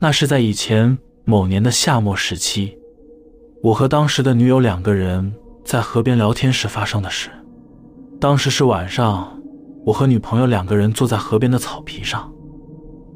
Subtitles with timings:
[0.00, 2.78] 那是在以前某年的夏末时期，
[3.64, 7.28] 我和当时的女友两个人在河边聊天时发生的事。
[8.20, 9.36] 当时是晚上，
[9.84, 12.32] 我和女朋友两个人坐在河边的草皮上，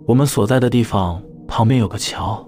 [0.09, 2.45] 我们所在的地方旁边有个桥。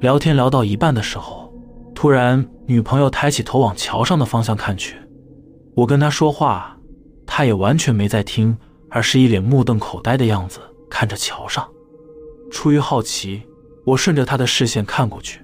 [0.00, 1.52] 聊天聊到一半的时候，
[1.94, 4.96] 突然女朋友抬起头往桥上的方向看去，
[5.76, 6.74] 我跟她说话，
[7.26, 8.56] 她也完全没在听，
[8.88, 10.58] 而是一脸目瞪口呆的样子
[10.88, 11.68] 看着桥上。
[12.52, 13.42] 出于好奇，
[13.84, 15.40] 我顺着他的视线看过去，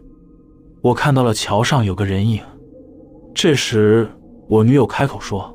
[0.83, 2.41] 我看到了桥上有个人影。
[3.35, 4.09] 这时，
[4.47, 5.53] 我女友开口说：“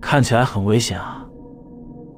[0.00, 1.24] 看起来很危险啊。”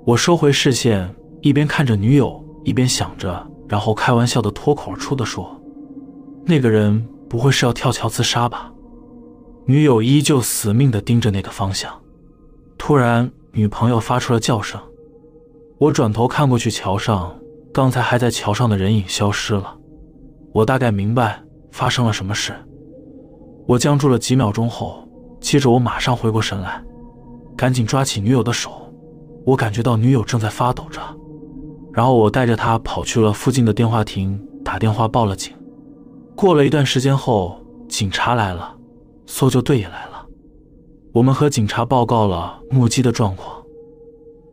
[0.07, 5.61] 我收回视线，一边看着女友，一边想着，然后开玩笑的脱口而出的说
[6.47, 8.73] ：“那个人不会是要跳桥自杀吧？”
[9.67, 11.93] 女友依旧死命的盯着那个方向。
[12.79, 14.81] 突然，女朋友发出了叫声，
[15.79, 17.37] 我转头看过去，桥上。
[17.73, 19.75] 刚才还在桥上的人影消失了，
[20.53, 22.53] 我大概明白发生了什么事。
[23.67, 25.09] 我僵住了几秒钟后，
[25.41, 26.85] 接着我马上回过神来，
[27.57, 28.93] 赶紧抓起女友的手。
[29.47, 31.01] 我感觉到女友正在发抖着，
[31.95, 35.55] 然后我带着她跑去了附近的电话亭，打电话报了警。
[36.37, 38.77] 过了一段时间后，警察来了，
[39.27, 40.27] 搜救队也来了。
[41.15, 43.63] 我们和警察报告了目击的状况。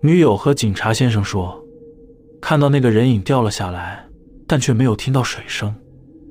[0.02, 1.62] 女友和警察先生说。
[2.42, 4.06] 看到那个人影掉了下来，
[4.48, 5.74] 但却没有听到水声。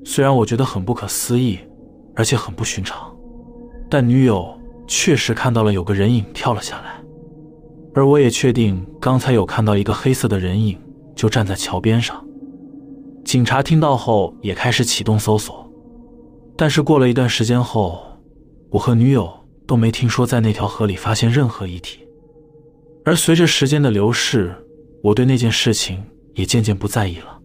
[0.03, 1.59] 虽然我觉得很不可思议，
[2.15, 3.15] 而且很不寻常，
[3.89, 7.01] 但女友确实看到了有个人影跳了下来，
[7.93, 10.79] 而我也确定刚才有看到一个黑色的人影
[11.15, 12.25] 就站在桥边上。
[13.23, 15.69] 警察听到后也开始启动搜索，
[16.57, 18.01] 但是过了一段时间后，
[18.71, 19.31] 我和女友
[19.67, 21.99] 都没听说在那条河里发现任何遗体。
[23.05, 24.55] 而随着时间的流逝，
[25.01, 26.03] 我对那件事情
[26.35, 27.39] 也渐渐不在意了。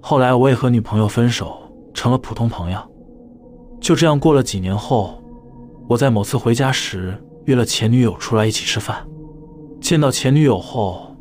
[0.00, 1.56] 后来我也和女朋友分手，
[1.94, 2.78] 成了普通朋友。
[3.80, 5.22] 就这样过了几年后，
[5.88, 7.16] 我在某次回家时
[7.46, 9.06] 约了前女友出来一起吃饭。
[9.80, 11.16] 见到前女友后，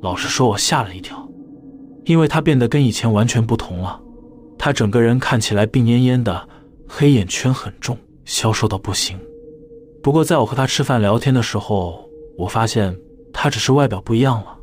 [0.00, 1.28] 老实说，我吓了一跳，
[2.04, 4.00] 因为她变得跟以前完全不同了。
[4.58, 6.48] 她整个人看起来病恹恹的，
[6.88, 9.18] 黑眼圈很重，消瘦到不行。
[10.02, 12.04] 不过在我和她吃饭聊天的时候，
[12.36, 12.96] 我发现
[13.32, 14.56] 她只是外表不一样了。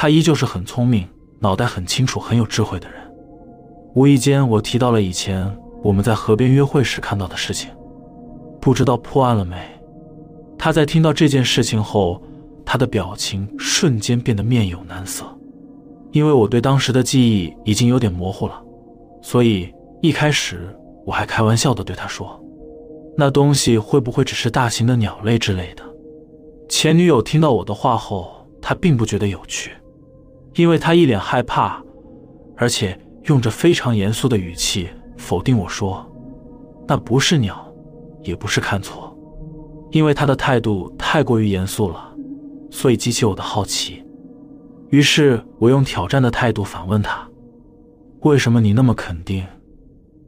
[0.00, 1.04] 他依旧是很聪明、
[1.40, 3.00] 脑袋很清楚、很有智慧的人。
[3.96, 7.68] 无意间，我提到了以前我们在河边约会时看到的事情，
[8.60, 9.56] 不知道破案了没？
[10.56, 12.22] 他在听到这件事情后，
[12.64, 15.24] 他的表情瞬间变得面有难色。
[16.12, 18.62] 因为我对当时的记忆已经有点模糊了，
[19.20, 19.68] 所以
[20.00, 20.72] 一开始
[21.04, 22.40] 我还开玩笑的对他说
[23.18, 25.82] ：“那东西会不会只是大型的鸟类之类的？”
[26.70, 29.72] 前女友听到我的话后，她并不觉得有趣。
[30.58, 31.80] 因为他一脸害怕，
[32.56, 36.04] 而且用着非常严肃的语气否定我说
[36.88, 37.72] ：“那不是鸟，
[38.24, 39.16] 也不是看错。”
[39.92, 42.12] 因为他的态度太过于严肃了，
[42.72, 44.02] 所以激起我的好奇。
[44.90, 47.28] 于是我用挑战的态度反问他
[48.22, 49.46] ：“为什么你那么肯定？”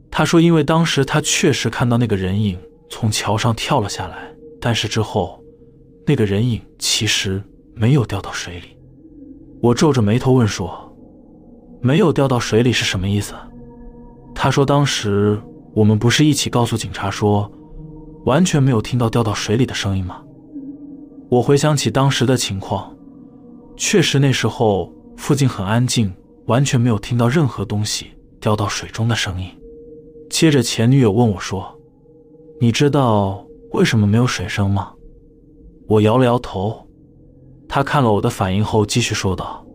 [0.09, 2.57] 他说：“因为当时他确实看到那个人影
[2.89, 5.43] 从桥上跳了下来，但是之后，
[6.07, 7.43] 那个人影其实
[7.75, 8.77] 没有掉到水里。”
[9.61, 10.91] 我皱着眉头问说
[11.81, 13.35] ：“没有掉到水里是什么意思？”
[14.33, 15.39] 他说：“当时
[15.75, 17.49] 我们不是一起告诉警察说，
[18.25, 20.21] 完全没有听到掉到水里的声音吗？”
[21.29, 22.91] 我回想起当时的情况，
[23.77, 26.11] 确实那时候附近很安静，
[26.47, 28.07] 完全没有听到任何东西
[28.39, 29.47] 掉到水中的声音。
[30.29, 31.79] 接着前女友问我说
[32.59, 34.91] ：“你知道为什么没有水声吗？”
[35.87, 36.87] 我摇了摇头。
[37.73, 39.65] 他看了我的反应后，继续说道：“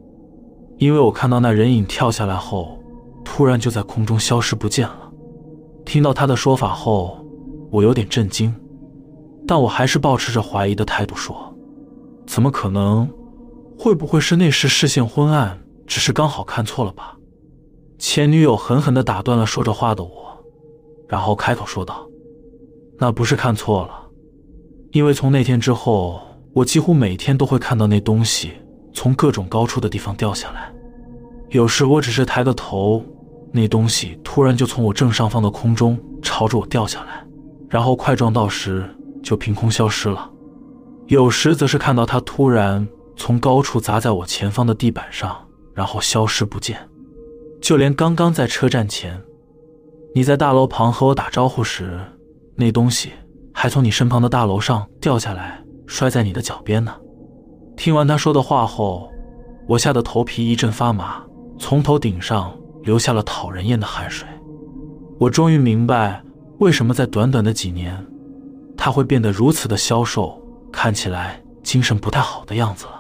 [0.77, 2.79] 因为我看到那人影跳下来后，
[3.25, 5.11] 突然就在空中消失不见了。”
[5.87, 7.25] 听到他的说法后，
[7.71, 8.55] 我有点震惊，
[9.47, 11.35] 但我还是保持着怀疑的态度说
[12.29, 13.09] ：“怎么可能？
[13.79, 17.17] 会不会是那时视线昏暗，只是刚好看错了吧？”
[17.99, 20.37] 前女友狠狠地打断了说着话的我，
[21.09, 22.07] 然后开口说道
[23.01, 24.11] ：“那不是看错了，
[24.93, 26.21] 因为从那天之后。”
[26.57, 28.53] 我几乎每天都会看到那东西
[28.95, 30.73] 从各种高处的地方掉下来，
[31.51, 33.05] 有时我只是抬个头，
[33.53, 37.23] 那东西突然就从我正上方的空中朝着我掉下来，
[37.69, 38.89] 然后快撞到时
[39.23, 40.31] 就凭空消失了；
[41.09, 45.37] 有时则是看到它突然从高处砸在我前方的地板上，
[45.75, 46.79] 然后消失不见。
[47.61, 49.21] 就连刚刚在车站前，
[50.15, 52.01] 你在大楼旁和我打招呼时，
[52.55, 53.11] 那东西
[53.53, 55.63] 还从你身旁的大楼上掉下来。
[55.87, 56.95] 摔在你的脚边呢。
[57.77, 59.13] 听完他说的话后，
[59.67, 61.25] 我吓得头皮一阵发麻，
[61.59, 64.27] 从头顶上流下了讨人厌的汗水。
[65.19, 66.23] 我终于明白，
[66.59, 68.07] 为什么在短短的几年，
[68.77, 70.43] 他会变得如此的消瘦，
[70.73, 72.93] 看起来精神不太好的样子了。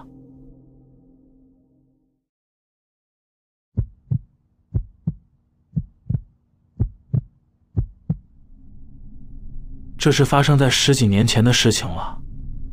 [9.98, 12.20] 这是发生在十几年前的事情了。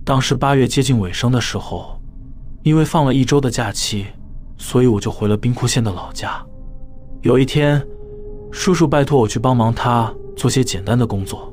[0.05, 1.97] 当时八月接近尾声的时候，
[2.61, 4.05] 因为放了一周的假期，
[4.57, 6.45] 所以我就回了兵库县的老家。
[7.21, 7.81] 有一天，
[8.51, 11.49] 叔叔拜托我去帮忙他做些简单的工作。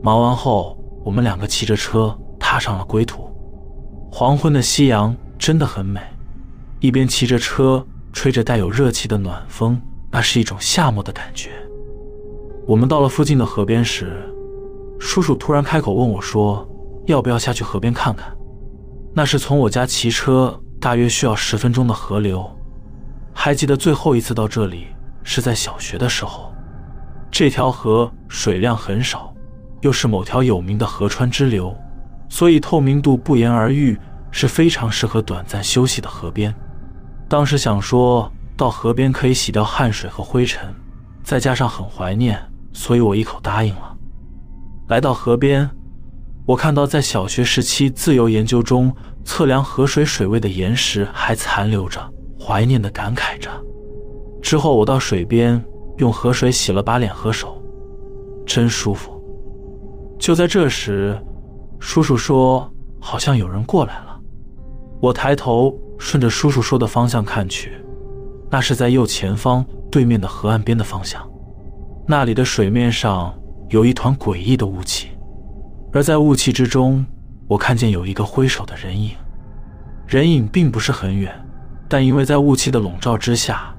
[0.00, 3.28] 忙完后，我们两个骑着车踏上了归途。
[4.12, 6.00] 黄昏的夕阳真的很美，
[6.78, 11.50] 一边骑着车，吹着带有热气的暖风，那是一种夏末的感觉。
[12.64, 14.32] 我们到了附近的河边时，
[15.00, 16.64] 叔叔突然开口问我说。
[17.06, 18.32] 要不要下去河边看看？
[19.14, 22.48] 那是从我家骑车大约需要十分钟的河流。
[23.34, 24.86] 还记得最后一次到这里
[25.22, 26.52] 是在小学的时候。
[27.30, 29.34] 这条河水量很少，
[29.80, 31.74] 又是某条有名的河川支流，
[32.28, 33.98] 所以透明度不言而喻，
[34.30, 36.54] 是非常适合短暂休息的河边。
[37.28, 40.74] 当时想说到河边可以洗掉汗水和灰尘，
[41.22, 42.38] 再加上很怀念，
[42.72, 43.96] 所以我一口答应了。
[44.88, 45.68] 来到河边。
[46.44, 48.92] 我看到在小学时期自由研究中
[49.24, 52.00] 测量河水水位的岩石还残留着，
[52.38, 53.48] 怀念的感慨着。
[54.42, 55.62] 之后我到水边
[55.98, 57.62] 用河水洗了把脸和手，
[58.44, 59.12] 真舒服。
[60.18, 61.16] 就在这时，
[61.78, 62.68] 叔叔说
[63.00, 64.18] 好像有人过来了。
[65.00, 67.72] 我抬头顺着叔叔说的方向看去，
[68.50, 71.24] 那是在右前方对面的河岸边的方向，
[72.08, 73.32] 那里的水面上
[73.68, 75.11] 有一团诡异的雾气。
[75.92, 77.04] 而在雾气之中，
[77.46, 79.10] 我看见有一个挥手的人影，
[80.06, 81.30] 人影并不是很远，
[81.86, 83.74] 但因为在雾气的笼罩之下，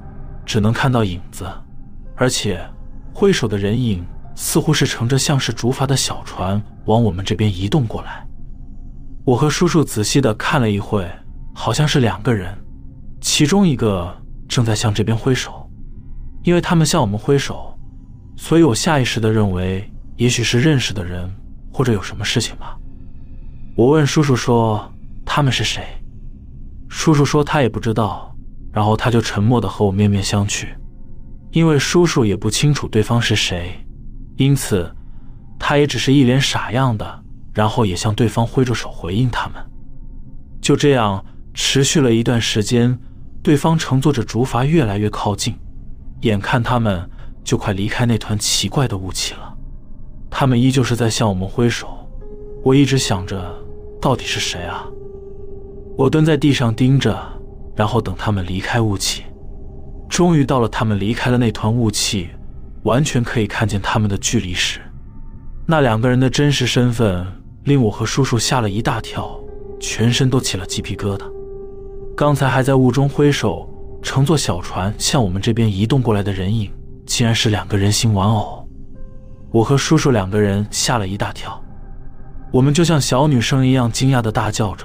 [0.45, 1.47] 只能看到影子，
[2.15, 2.63] 而且
[3.11, 4.05] 挥手的人影
[4.35, 8.23] 似乎是乘着像是竹筏的小船往我们这边移动过来。
[9.25, 11.09] 我和叔叔仔细的看了一会，
[11.55, 12.55] 好像是两个人，
[13.21, 14.15] 其中一个
[14.47, 15.67] 正在向这边挥手，
[16.43, 17.75] 因为他们向我们挥手，
[18.35, 21.27] 所以我下意识的认为也许是认识的人。
[21.73, 22.75] 或者有什么事情吗？
[23.75, 24.93] 我问叔叔说
[25.25, 25.83] ：“他们是谁？”
[26.87, 28.35] 叔叔说他也不知道，
[28.71, 30.67] 然后他就沉默的和我面面相觑，
[31.51, 33.83] 因为叔叔也不清楚对方是谁，
[34.37, 34.95] 因此
[35.57, 39.55] 他也只是一脸傻样的，然后也向对方挥着手回应他们。
[40.61, 41.25] 就这样
[41.55, 42.99] 持续了一段时间，
[43.41, 45.55] 对方乘坐着竹筏越来越靠近，
[46.21, 47.09] 眼看他们
[47.43, 49.52] 就快离开那团奇怪的雾气了。
[50.35, 51.87] 他们依旧是在向我们挥手，
[52.63, 53.39] 我一直想着，
[54.01, 54.89] 到底是谁啊？
[55.95, 57.15] 我蹲在地上盯着，
[57.75, 59.21] 然后等他们离开雾气。
[60.09, 62.29] 终于到了他们离开了那团雾气，
[62.81, 64.79] 完全可以看见他们的距离时，
[65.67, 67.23] 那两个人的真实身份
[67.65, 69.39] 令我和叔叔吓了一大跳，
[69.79, 71.25] 全身都起了鸡皮疙瘩。
[72.17, 73.69] 刚才还在雾中挥手，
[74.01, 76.71] 乘坐小船向我们这边移动过来的人影，
[77.05, 78.62] 竟然是两个人形玩偶。
[79.53, 81.61] 我和叔叔两个人吓了一大跳，
[82.51, 84.83] 我们就像小女生一样惊讶的大叫着，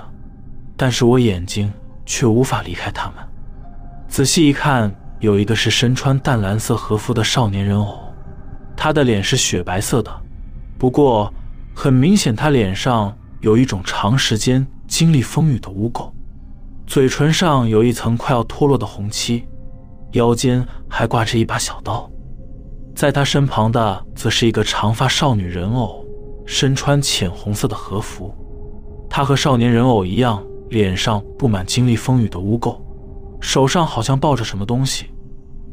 [0.76, 1.73] 但是我眼睛
[2.04, 3.14] 却无法离开他们。
[4.09, 7.99] 仔细一看，有一个是身穿淡蓝色和服的少年人偶，
[8.76, 10.14] 他的脸是雪白色的，
[10.76, 11.33] 不过
[11.75, 16.12] 很明显他脸上有一种长时间经历风雨的污垢，
[16.87, 19.49] 嘴唇上有一层快要脱落的红漆，
[20.12, 22.11] 腰间还挂着一把小刀。
[22.99, 26.05] 在他身旁的则是一个长发少女人偶，
[26.45, 28.35] 身穿浅红色的和服。
[29.09, 32.76] 她和少年人偶一样，脸上布满经历风雨的污垢，
[33.40, 35.07] 手上好像抱着什么东西，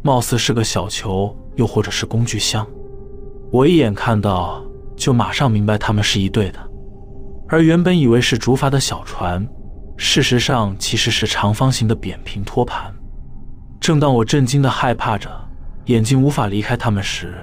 [0.03, 2.63] 貌似是个小球，又或者是工具箱。
[3.51, 4.63] 我一眼看到，
[4.95, 6.59] 就马上明白他们是一对的。
[7.47, 9.43] 而原本以为是竹筏的小船，
[9.97, 12.93] 事实上其实是长方形的扁平托盘。
[13.79, 15.27] 正当我震惊的害怕着。
[15.85, 17.35] 眼睛无法离开他们时，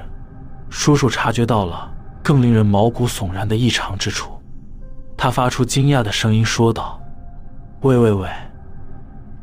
[0.69, 4.33] 叔叔察觉到了更令人毛骨悚然的异常之处。
[5.17, 7.01] 他发出惊讶的声音说道
[7.83, 8.29] ：“喂喂喂，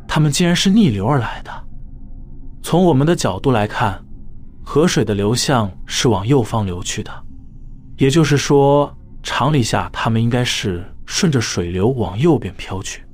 [0.05, 1.51] 他们竟然是逆流而来的！
[2.61, 4.03] 从我们的角度来看，
[4.63, 7.11] 河水的流向是往右方流去的，
[7.97, 13.05] 也就是说，常理下他们应该是顺着水流往右边飘去，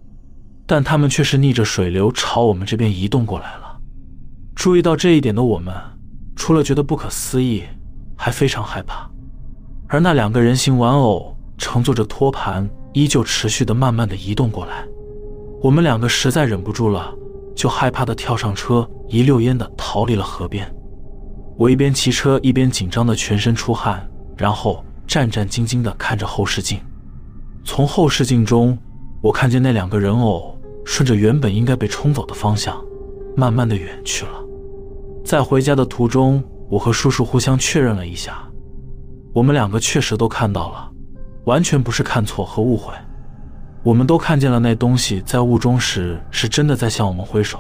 [0.66, 3.65] 但他们却是逆着水流朝我们这边移动过来了。”
[4.56, 5.76] 注意到这一点的我们，
[6.36, 7.64] 除了觉得不可思议，
[8.16, 9.08] 还非常害怕。
[9.88, 14.84] 而那两个人形玩偶乘坐着托盘，依旧持续的慢慢的移动过来。
[15.62, 17.14] 我们两个实在忍不住了，
[17.54, 20.74] 就害怕的跳上车，一溜烟的逃离了河边。
[21.58, 26.80] 我一边骑车一边紧张的全身出汗，然后战战兢兢的看着后视镜。
[27.64, 28.78] 从后视镜中，
[29.22, 32.82] 我看见那两个人偶顺着原本应该被冲走的方向，
[33.36, 34.45] 慢慢的远去了。
[35.26, 38.44] 在回家的途中，我和叔叔互相确认了一下，
[39.34, 40.92] 我们两个确实都看到了，
[41.46, 42.94] 完全不是看错和误会。
[43.82, 47.60] 我们都看见了那东西在雾中时是真的在向我们挥手。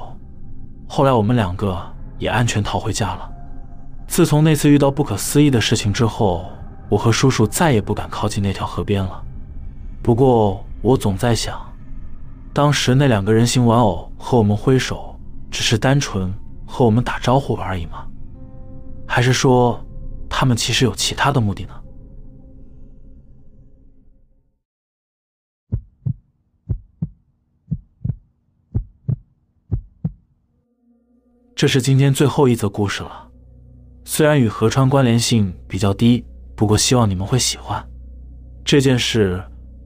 [0.87, 1.75] 后来我们两个
[2.19, 3.27] 也安全逃回家了。
[4.07, 6.45] 自从那次遇到不可思议的事情之后，
[6.87, 9.23] 我和叔叔再也不敢靠近那条河边了。
[10.03, 11.59] 不过我总在想，
[12.53, 15.19] 当时那两个人形玩偶和我们挥手，
[15.49, 16.31] 只是单纯
[16.65, 18.07] 和我们打招呼而已吗？
[19.07, 19.85] 还是说，
[20.29, 21.73] 他们其实有其他的目的呢？
[31.55, 33.31] 这是今天最后一则故事了，
[34.03, 37.81] 虽然与河川关联性比较低，不过希望你们会喜欢。
[38.65, 39.41] 这件事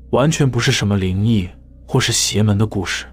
[0.10, 1.48] 完全不是什么灵异
[1.86, 3.06] 或是邪门的故事，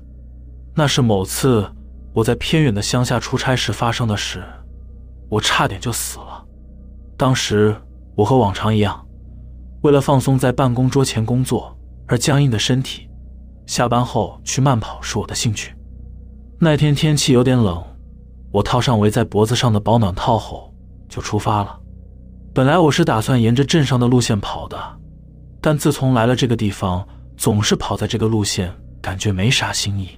[0.74, 1.70] 那是某次
[2.16, 4.42] 我在偏远的乡下出差时发生的事，
[5.28, 6.42] 我差点就死了。
[7.14, 7.76] 当时
[8.14, 9.06] 我和往常一样，
[9.82, 13.06] 为了放松在办公桌前工作而僵硬的身体，
[13.66, 15.74] 下班后去慢跑是我的兴趣。
[16.58, 17.84] 那天天气有点冷。
[18.50, 20.72] 我套上围在脖子上的保暖套后，
[21.10, 21.78] 就出发了。
[22.54, 24.78] 本来我是打算沿着镇上的路线跑的，
[25.60, 27.06] 但自从来了这个地方，
[27.36, 30.08] 总是跑在这个路线，感觉没啥新意，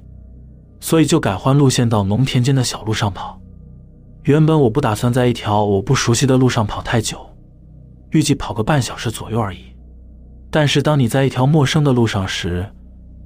[0.81, 3.41] 所以就改换路线到农田间的小路上跑。
[4.25, 7.19] 原本我不打算在一条我不熟悉的路上跑太久，
[8.11, 9.61] 预计跑个半小时左右而已。
[10.51, 12.67] 但是当你在一条陌生的路上时，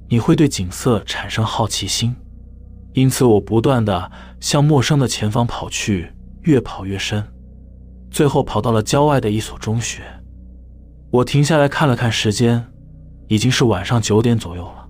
[0.07, 2.15] 你会对景色产生好奇心。
[2.93, 6.11] 因此，我不断的向陌生的前方跑去，
[6.43, 7.23] 越跑越深，
[8.11, 10.03] 最后跑到了郊外的一所中学。
[11.09, 12.63] 我停下来看了看时间，
[13.27, 14.87] 已经是晚上九点左右了。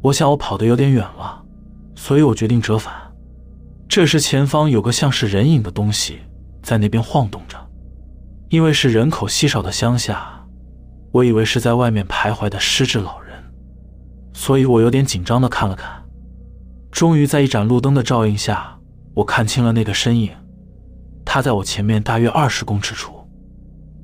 [0.00, 1.44] 我想我跑得有点远了，
[1.98, 2.94] 所以我决定折返。
[3.88, 6.20] 这时，前方有个像是人影的东西
[6.62, 7.58] 在那边晃动着。
[8.50, 10.46] 因为是人口稀少的乡下，
[11.10, 13.36] 我以为是在外面徘徊的失智老人，
[14.32, 15.90] 所以我有点紧张的看了看。
[16.92, 18.78] 终于在一盏路灯的照应下，
[19.14, 20.30] 我看清了那个身影。
[21.24, 23.12] 他在我前面大约二十公尺处，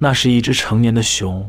[0.00, 1.48] 那是一只成年的熊。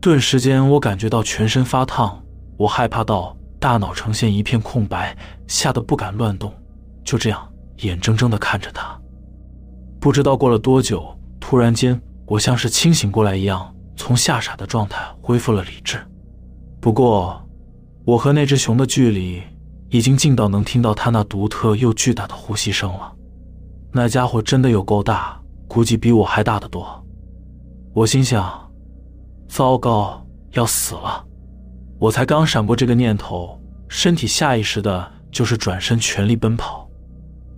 [0.00, 2.22] 顿时间，我感觉到全身发烫，
[2.58, 6.52] 我害怕到大脑呈现一片空白，吓得不敢乱动，
[7.04, 7.48] 就这样
[7.78, 8.98] 眼睁睁地看着他。
[10.00, 11.04] 不知道过了多久，
[11.40, 15.98] 突然间，我像是清醒过来一样，从吓傻的状态恢复了理智。
[16.80, 17.44] 不过，
[18.04, 19.42] 我和那只熊的距离……
[19.90, 23.10] 已经近到能听到它那独特又巨大的呼吸声了。
[23.90, 27.02] 那家伙真的有够大，估计比我还大得多。
[27.94, 28.70] 我心想：
[29.48, 30.22] 糟糕，
[30.52, 31.24] 要死了！
[31.98, 36.88] 我才刚闪过这个念头，身体下意识的就是转身全力奔跑。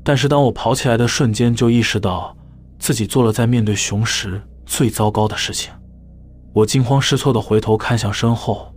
[0.02, 2.34] 但是当我跑起来的瞬间，就意识到
[2.78, 5.72] 自己做了在面对熊时最糟糕的事情。
[6.54, 8.74] 我惊慌失措的回头看向身后，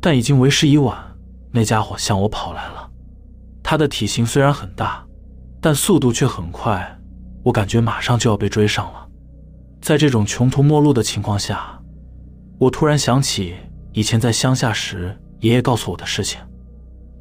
[0.00, 0.96] 但已经为时已晚。
[1.52, 2.90] 那家伙向我跑来了，
[3.62, 5.06] 他的体型虽然很大，
[5.58, 6.98] 但速度却很快，
[7.44, 9.08] 我感觉马上就要被追上了。
[9.80, 11.80] 在这种穷途末路的情况下，
[12.58, 13.54] 我突然想起
[13.96, 16.38] 以前在乡下时爷爷告诉我的事情。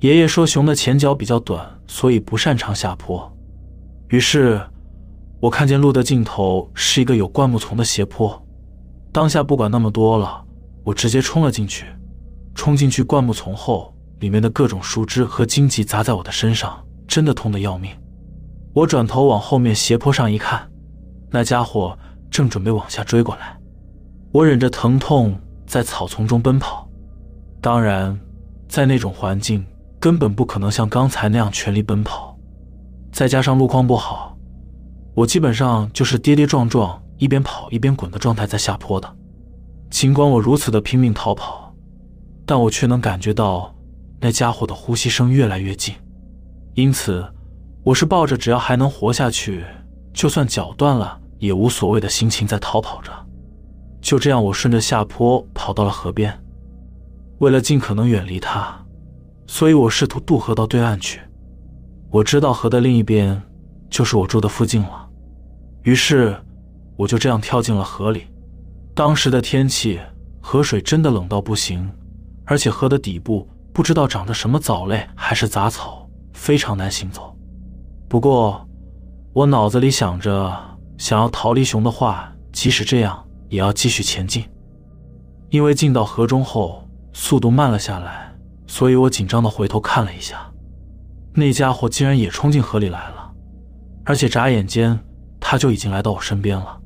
[0.02, 3.34] 爷爷说，熊的前脚比较短，所以不擅长下坡。
[4.10, 4.62] 于是，
[5.40, 8.46] 我看见路的尽头是一个有灌木丛的斜坡，
[9.14, 10.44] 当下不管那么多了，
[10.84, 11.86] 我直接冲了进去。
[12.54, 13.94] 冲进去灌木丛后。
[14.22, 17.92] 里面的各种树枝和荆棘砸在我的身上，真的痛得要命。
[18.74, 20.72] 我转头往后面斜坡上一看，
[21.30, 21.96] 那家伙
[22.32, 23.58] 正准备往下追过来。
[24.32, 26.88] 我忍着疼痛在草丛中奔跑，
[27.62, 28.20] 当然，
[28.68, 29.66] 在那种环境
[30.00, 32.38] 根本不可能像刚才那样全力奔跑。
[33.12, 34.38] 再加上路况不好，
[35.14, 39.16] 我基本上就是跌跌撞撞，一边跑一边滚的状态在下坡的。
[39.90, 41.74] 尽管我如此的拼命逃跑，
[42.46, 43.72] 但我却能感觉到。
[44.22, 45.94] 那家伙的呼吸声越来越近，
[46.74, 47.24] 因此
[47.84, 49.64] 我是抱着只要还能活下去，
[50.14, 53.12] 就算脚断了也无所谓的心情在逃跑着。
[54.06, 56.32] 就这样，我顺着下坡跑到了河边。
[57.40, 58.80] 为了尽可能远离他，
[59.48, 61.20] 所以我试图渡河到对岸去。
[62.12, 63.42] 我知道河的另一边
[63.90, 65.10] 就是我住的附近了，
[65.82, 66.38] 于是
[66.96, 68.28] 我就这样跳进了河里。
[68.94, 70.00] 当时的天气，
[70.40, 71.90] 河水真的冷到不行，
[72.46, 73.50] 而且河的底部。
[73.74, 77.36] 不知道长的什么藻类还是杂草，非常难行走。
[78.08, 78.66] 不过，
[79.34, 80.56] 我脑子里想着，
[81.00, 83.25] 想要逃离熊的话，即使这样，
[83.56, 84.44] 也要继续前进。
[85.50, 88.36] 因为进到河中后，速度慢了下来，
[88.68, 90.52] 所以我紧张的回头看了一下，
[91.34, 93.32] 那家伙竟然也冲进河里来了，
[94.04, 95.00] 而且眨眼间，
[95.40, 96.78] 他就已经来到我身边了。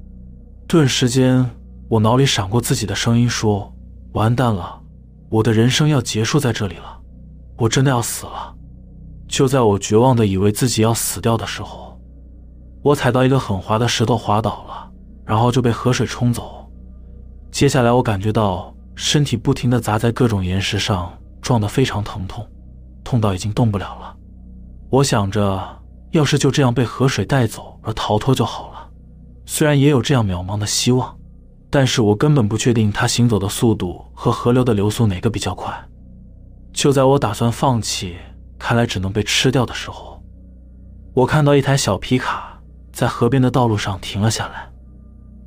[0.67, 1.49] 顿时间，
[1.89, 3.73] 我脑里闪过自己的声音说
[4.13, 4.79] ：“完蛋了，
[5.29, 6.99] 我的人生要结束在这里了，
[7.57, 8.55] 我真的要死了。”
[9.27, 11.99] 就在我绝望的以为自己要死掉的时候，
[12.83, 14.91] 我踩到一个很滑的石头滑倒了，
[15.25, 16.58] 然后就被河水冲走。
[17.51, 22.47] 接下来，我感觉到身体不停地砸在各种岩石上，撞得非常疼痛，
[23.03, 24.15] 痛到已经动不了了。
[24.89, 28.89] 我想着，要是就这样被河水带走而逃脱就好了。
[29.45, 31.17] 虽然也有这样渺茫的希望，
[31.69, 35.73] 但是我根本不确定他行走的速度和河流的流速哪个比较快。
[36.71, 38.15] 就在我打算放弃，
[38.59, 40.23] 看来只能被吃掉的时候，
[41.13, 42.61] 我看到一台小皮卡
[42.93, 44.69] 在河边的道路上停了下来，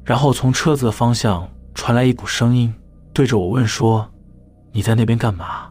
[0.04, 2.72] 然后从车子的方向传来一股声音，
[3.12, 4.08] 对着我问说
[4.72, 5.68] ：“你在那边干嘛？”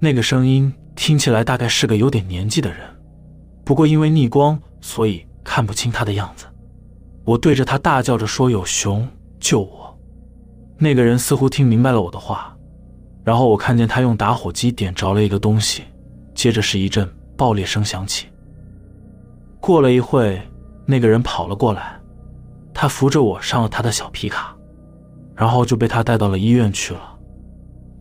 [0.00, 2.80] 那个声音听起来大概是个有点年纪的人，
[3.64, 6.46] 不过因为逆光，所以看不清他的样子。
[7.24, 9.06] 我对着他大叫着说：“有熊，
[9.38, 9.98] 救我！”
[10.78, 12.56] 那个人似乎听明白了我的话，
[13.24, 15.82] 然后我看见他用打火机点着了一个东西，
[16.34, 18.28] 接着是一阵爆裂声响起。
[19.60, 20.40] 过了一会，
[20.86, 22.00] 那个人跑了过来，
[22.72, 24.56] 他扶着我上了他的小皮卡，
[25.38, 27.18] 然后就被他带到了医院去了。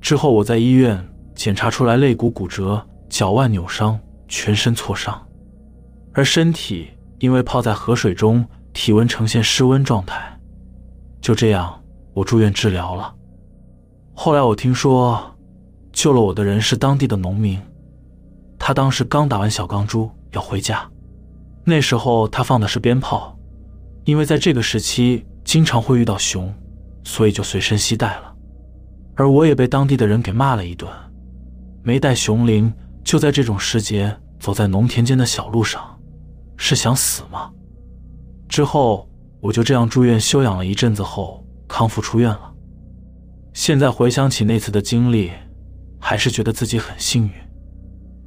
[0.02, 5.26] 之后我在医院检查出来肋骨骨折、脚腕扭伤、全身挫伤，
[6.14, 6.88] 而身体
[7.20, 8.44] 因为泡在河水中。
[8.74, 10.40] 体温呈现失温状态，
[11.20, 11.82] 就这样，
[12.14, 13.12] 我住院治疗了。
[14.14, 15.36] 后来我听说，
[15.92, 17.60] 救了我的人是当地的农民，
[18.60, 20.88] 他当时刚打完小钢珠要回家，
[21.64, 23.36] 那时候他放的是鞭炮，
[24.04, 26.54] 因为在这个时期经常会遇到熊，
[27.08, 28.36] 所以就随身携带了。
[29.16, 30.92] 而我也被当地的人给骂了一顿，
[31.82, 35.98] 没带熊铃，就在这种时节走在农田间的小路上，
[36.58, 37.50] 是想死吗？
[38.50, 42.54] 之后，我就这样住院休养了一阵子后康复出院了。
[43.54, 45.32] 现在回想起那次的经历，
[46.00, 47.32] 还是觉得自己很幸运。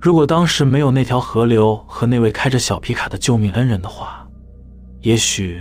[0.00, 4.26] 如果当时没有那条河流和那位开着小皮卡的救命恩人的话，
[5.02, 5.60] 也许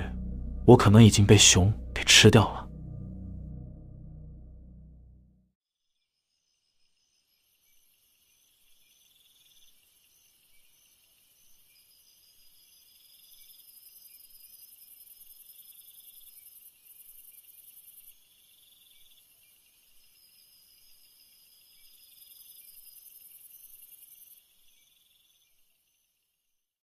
[0.65, 2.58] 我可能已经被熊给吃掉了。